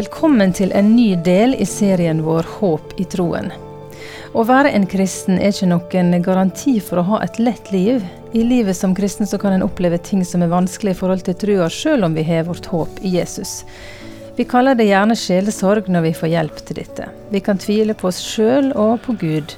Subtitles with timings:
[0.00, 3.50] Velkommen til en ny del i serien vår Håp i troen.
[4.32, 8.06] Å være en kristen er ikke noen garanti for å ha et lett liv.
[8.32, 11.36] I livet som kristen så kan en oppleve ting som er vanskelig i forhold til
[11.42, 13.58] trua, sjøl om vi har vårt håp i Jesus.
[14.38, 17.10] Vi kaller det gjerne sjelesorg når vi får hjelp til dette.
[17.34, 19.52] Vi kan tvile på oss sjøl og på Gud.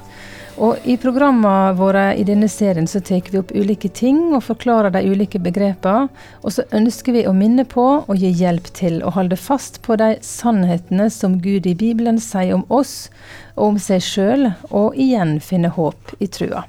[0.61, 4.93] Og I programmene våre i denne serien så tar vi opp ulike ting og forklarer
[4.93, 6.11] de ulike begrepene.
[6.45, 9.97] Og så ønsker vi å minne på og gi hjelp til å holde fast på
[9.97, 13.09] de sannhetene som Gud i Bibelen sier om oss
[13.55, 16.67] og om seg sjøl, og igjen finne håp i trua.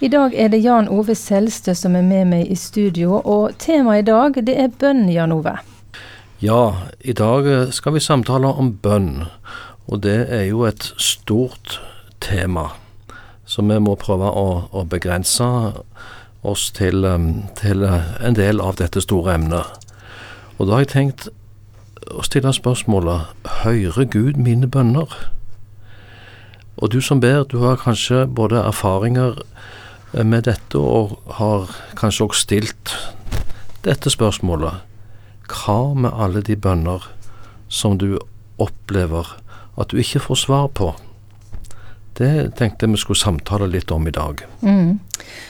[0.00, 4.06] I dag er det Jan Ove Selstø som er med meg i studio, og temaet
[4.06, 5.58] i dag det er bønn, Jan Ove.
[6.40, 7.44] Ja, i dag
[7.76, 9.26] skal vi samtale om bønn,
[9.84, 11.82] og det er jo et stort
[12.20, 12.70] tema.
[13.44, 15.46] Så vi må prøve å, å begrense
[16.46, 19.90] oss til, um, til, en del av dette store emnet.
[20.58, 21.28] Og da har jeg tenkt
[22.10, 25.10] å stille spørsmålet Hører Gud mine bønner?
[26.80, 29.42] Og du som ber, du har kanskje både erfaringer
[30.12, 31.68] med dette og har
[31.98, 32.94] kanskje også stilt
[33.84, 34.80] dette spørsmålet.
[35.50, 37.04] Hva med alle de bønner
[37.68, 38.18] som du
[38.60, 39.36] opplever
[39.80, 40.92] at du ikke får svar på?
[42.20, 44.42] Det tenkte jeg vi skulle samtale litt om i dag.
[44.60, 44.98] Mm.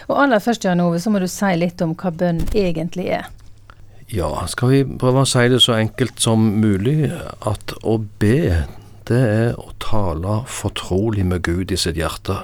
[0.09, 3.27] Og aller først, Jan Ove, så må du si litt om hva bønn egentlig er.
[4.11, 7.11] Ja, skal vi prøve å si det så enkelt som mulig,
[7.47, 8.65] at å be,
[9.11, 12.39] det er å tale fortrolig med Gud i sitt hjerte.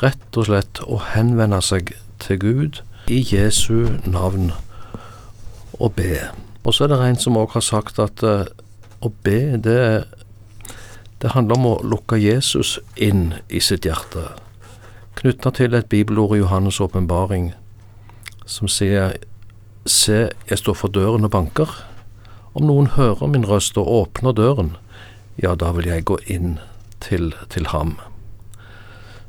[0.00, 4.52] Rett og slett å henvende seg til Gud i Jesu navn
[5.78, 6.28] og be.
[6.64, 8.44] Og så er det en som òg har sagt at uh,
[9.04, 10.06] å be, det er
[11.22, 14.28] det handler om å lukke Jesus inn i sitt hjerte,
[15.18, 17.52] knytta til et bibelord i Johannes' åpenbaring
[18.46, 19.18] som sier
[19.88, 21.70] Se, jeg står for døren og banker.
[22.52, 24.74] Om noen hører min røst og åpner døren,
[25.40, 26.58] ja, da vil jeg gå inn
[27.00, 27.94] til, til ham.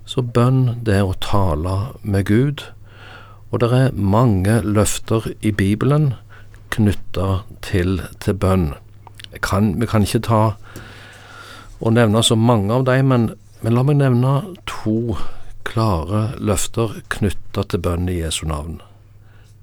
[0.03, 2.65] Så bønn, det er å tale med Gud,
[3.53, 6.11] og det er mange løfter i Bibelen
[6.75, 8.73] knytta til, til bønn.
[9.45, 10.43] Kan, vi kan ikke ta
[11.79, 13.27] å nevne så mange av dem, men,
[13.61, 14.33] men la meg nevne
[14.67, 15.17] to
[15.67, 18.79] klare løfter knytta til bønn i Jesu navn.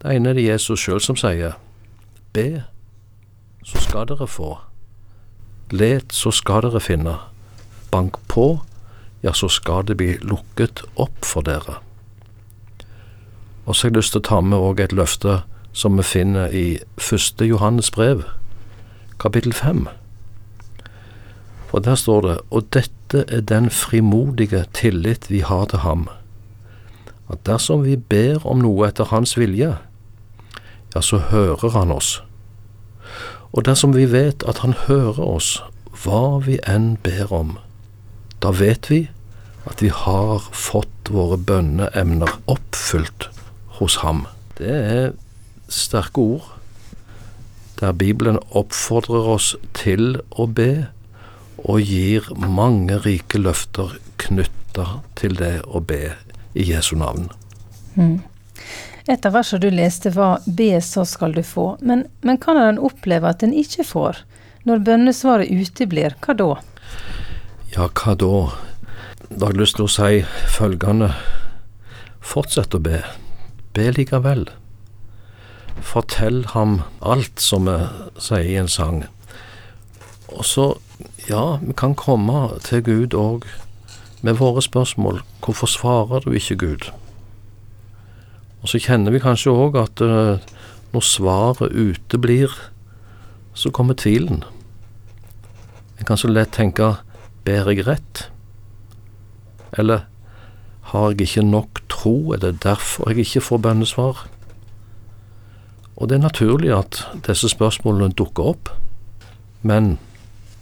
[0.00, 1.56] Det ene er det Jesus sjøl som sier,
[2.37, 2.62] be,
[3.66, 4.54] så skal dere få.
[5.75, 7.16] Let, så skal dere finne.
[7.91, 8.60] Bank på,
[9.25, 11.81] ja, så skal det bli lukket opp for dere.
[13.66, 15.41] Og så har jeg lyst til å ta med òg et løfte
[15.77, 16.66] som vi finner i
[17.03, 18.22] første Johannes brev,
[19.19, 19.88] kapittel fem.
[21.66, 26.09] For der står det Og dette er den frimodige tillit vi har til ham,
[27.31, 29.77] at dersom vi ber om noe etter hans vilje,
[30.94, 32.22] ja, så hører han oss.
[33.53, 35.62] Og dersom vi vet at han hører oss,
[36.03, 37.56] hva vi enn ber om,
[38.43, 39.06] da vet vi
[39.66, 43.28] at vi har fått våre bønneemner oppfylt
[43.78, 44.27] hos ham.
[44.59, 45.16] Det er
[45.69, 46.53] sterke ord,
[47.81, 50.87] der Bibelen oppfordrer oss til å be,
[51.65, 56.15] og gir mange rike løfter knytta til det å be
[56.56, 57.31] i Jesu navn.
[57.97, 58.21] Mm.
[59.06, 61.78] Et av versene du leste var 'be, så skal du få'.
[61.81, 64.25] Men, men kan en oppleve at en ikke får?
[64.65, 66.56] Når bønnesvaret uteblir, hva da?
[67.77, 68.50] Ja, hva da?
[69.31, 71.15] Da har jeg lyst til å si følgende.
[72.21, 73.03] Fortsett å be.
[73.75, 74.49] Be likevel.
[75.81, 77.78] Fortell ham alt, som vi
[78.19, 79.05] sier i en sang.
[80.34, 80.66] Og så
[81.29, 83.47] ja, vi kan komme til Gud òg
[84.23, 85.21] med våre spørsmål.
[85.45, 86.91] Hvorfor svarer du ikke Gud?
[88.62, 90.41] Og så kjenner vi kanskje òg at uh,
[90.93, 92.53] når svaret uteblir,
[93.55, 94.45] så kommer tvilen.
[95.99, 96.97] En kan så lett tenke
[97.45, 98.27] ber jeg rett?
[99.78, 100.07] Eller
[100.92, 104.27] har jeg ikke nok tro, er det derfor jeg ikke får bønnesvar?
[105.97, 108.71] Og det er naturlig at disse spørsmålene dukker opp,
[109.63, 109.97] men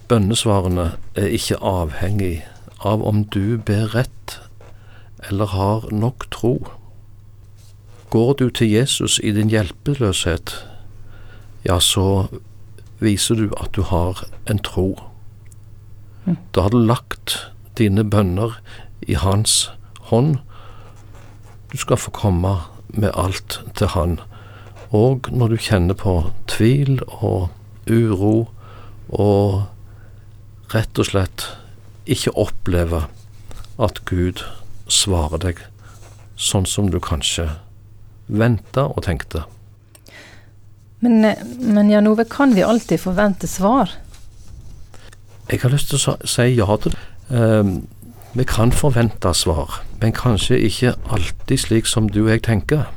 [0.07, 2.45] Bønnesvarene er ikke avhengig
[2.85, 4.39] av om du ber rett
[5.29, 6.67] eller har nok tro.
[8.13, 10.53] Går du til Jesus i din hjelpeløshet,
[11.65, 12.27] ja, så
[12.99, 14.93] viser du at du har en tro.
[16.25, 16.37] Mm.
[16.53, 18.59] Da har du lagt dine bønner
[19.01, 19.71] i hans
[20.13, 20.37] hånd.
[21.71, 22.55] Du skal få komme
[22.87, 24.19] med alt til han.
[24.89, 27.49] Og når du kjenner på tvil og
[27.89, 28.47] uro
[29.09, 29.65] og
[30.75, 31.47] rett og slett
[32.05, 33.05] ikke oppleve
[33.81, 34.43] at Gud
[34.91, 35.61] svarer deg
[36.35, 37.47] sånn som du kanskje
[38.27, 39.45] venta og tenkte.
[41.03, 41.21] Men,
[41.59, 43.91] men Jan Ove, kan vi alltid forvente svar?
[45.51, 47.03] Jeg har lyst til å si ja til det.
[47.29, 47.81] Uh,
[48.35, 52.89] vi kan forvente svar, men kanskje ikke alltid slik som du og jeg tenker.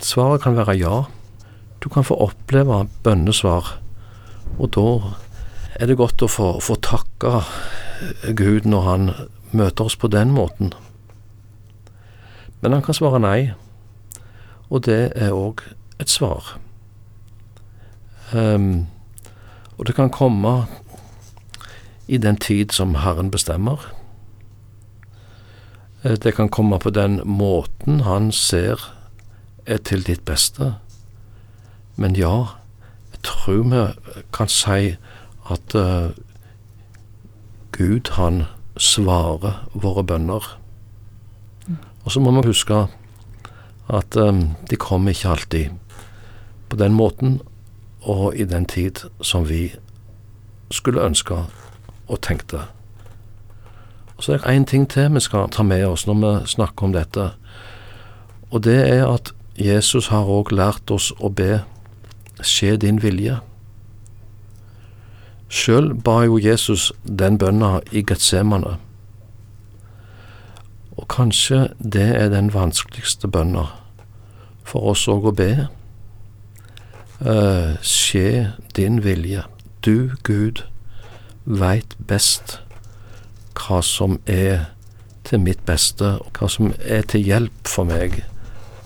[0.00, 1.02] Svaret kan være ja.
[1.84, 3.74] Du kan få oppleve bønnesvar,
[4.56, 4.86] og da
[5.80, 7.40] er det godt å få, få takke
[8.36, 9.10] Gud når han
[9.56, 10.74] møter oss på den måten.
[12.60, 13.52] Men han kan svare nei,
[14.68, 15.64] og det er òg
[16.00, 16.58] et svar.
[18.32, 18.86] Um,
[19.78, 20.68] og det kan komme
[22.06, 23.80] i den tid som Herren bestemmer.
[26.02, 28.92] Eh, det kan komme på den måten han ser
[29.66, 30.74] er til ditt beste.
[31.96, 32.56] Men ja,
[33.12, 33.84] jeg tror vi
[34.32, 34.96] kan si
[35.50, 36.10] at uh,
[37.72, 38.44] Gud, han
[38.76, 40.56] svarer våre bønner.
[42.04, 42.86] Og så må vi huske
[43.90, 45.70] at um, de kommer ikke alltid
[46.70, 47.40] på den måten
[48.02, 49.72] og i den tid som vi
[50.70, 51.44] skulle ønske
[52.08, 52.60] og tenkte.
[54.16, 56.84] Og Så er det én ting til vi skal ta med oss når vi snakker
[56.84, 57.30] om dette.
[58.50, 61.62] Og det er at Jesus har òg lært oss å be
[62.42, 63.40] skje din vilje.
[65.50, 68.76] Sjøl ba jo Jesus den bønna i Getsemane.
[70.94, 73.66] Og kanskje det er den vanskeligste bønna
[74.62, 75.50] for oss òg å be.
[77.18, 79.42] Uh, skje din vilje.
[79.82, 80.62] Du, Gud,
[81.44, 82.60] veit best
[83.58, 84.70] hva som er
[85.26, 88.22] til mitt beste, og hva som er til hjelp for meg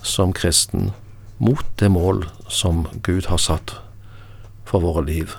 [0.05, 0.91] som kristen
[1.37, 3.77] mot det mål som Gud har satt
[4.65, 5.35] for våre liv.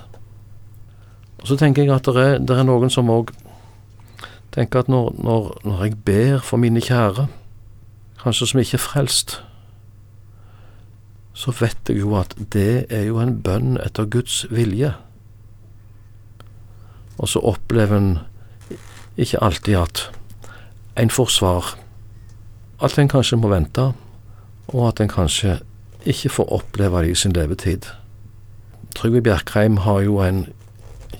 [1.46, 3.28] Og Så tenker jeg at det er, det er noen som òg
[4.50, 7.28] tenker at når, når, når, jeg ber for mine kjære,
[8.18, 9.34] kanskje som ikke er frelst,
[11.38, 14.90] så vet jeg jo at det er jo en bønn etter Guds vilje.
[17.22, 18.10] Og så opplever en
[19.14, 20.04] ikke alltid at
[20.98, 21.72] en får svar.
[22.82, 23.92] At en kanskje må vente,
[24.74, 25.60] og at en kanskje
[26.02, 27.86] ikke får oppleve det i sin levetid.
[28.98, 30.48] Trygve Bjerkreim har jo en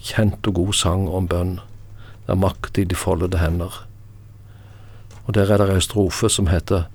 [0.02, 1.60] kjent og god sang om bønn,
[2.26, 3.87] Det er makt i de foldede hender.
[5.26, 6.88] Og der er det ei strofe som heter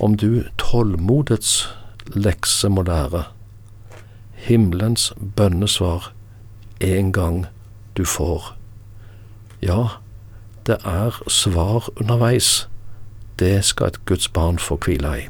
[0.00, 1.68] Om du tålmodets
[2.14, 3.24] lekse må lære,
[4.34, 6.12] himmelens bønnesvar
[6.80, 7.46] en gang
[7.96, 8.56] du får.
[9.62, 9.88] Ja,
[10.66, 12.68] det er svar underveis.
[13.38, 15.24] Det skal et Guds barn få hvile i.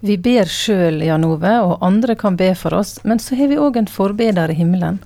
[0.00, 3.58] Vi ber sjøl, Jan Ove, og andre kan be for oss, men så har vi
[3.60, 5.00] òg en forbeder i himmelen.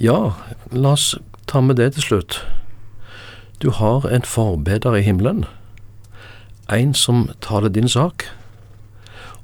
[0.00, 0.34] Ja,
[0.72, 1.14] la oss
[1.46, 2.46] ta med det til slutt.
[3.62, 5.44] Du har en forbeder i himmelen.
[6.72, 8.24] En som taler din sak.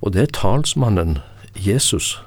[0.01, 1.19] Og det er talsmannen
[1.55, 2.23] Jesus.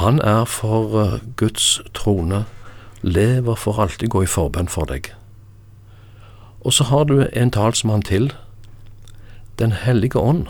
[0.00, 2.44] Han er for eh, Guds trone,
[3.02, 5.12] lever for alltid gå i forbønn for deg.
[6.60, 8.32] Og så har du en talsmann til
[9.58, 10.46] den hellige ånd,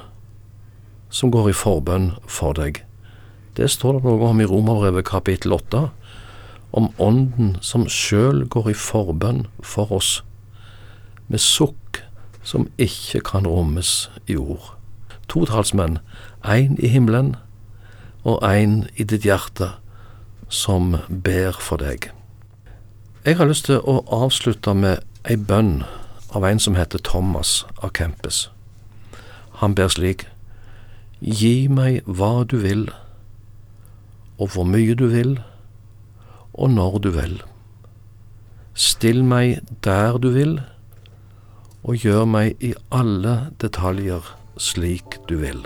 [1.09, 2.85] som går i forbønn for deg.
[3.57, 5.89] Det står det noe om i Romerbrevet kapittel 8,
[6.73, 10.21] om Ånden som sjøl går i forbønn for oss,
[11.27, 12.03] med sukk
[12.47, 14.77] som ikke kan rommes i ord.
[15.31, 15.99] To talsmenn,
[16.45, 17.37] én i himmelen
[18.25, 19.75] og én i ditt hjerte,
[20.49, 22.11] som ber for deg.
[23.25, 25.85] Jeg har lyst til å avslutte med ei bønn
[26.35, 28.49] av en som heter Thomas av Kempes.
[29.61, 30.27] Han ber slik,
[31.21, 32.87] Gi meg hva du vil,
[34.41, 35.37] og hvor mye du vil,
[36.57, 37.37] og når du vil.
[38.75, 40.57] Still meg der du vil,
[41.85, 44.25] og gjør meg i alle detaljer
[44.61, 45.61] slik du vil.